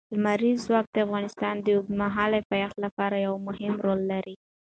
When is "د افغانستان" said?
0.91-1.55